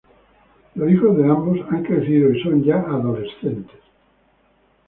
Los 0.73 0.89
hijos 0.91 1.15
de 1.15 1.25
ambos 1.25 1.59
han 1.69 1.83
crecido 1.83 2.31
y 2.33 2.41
son 2.41 2.63
ya 2.63 2.77
adolescentes. 2.79 3.77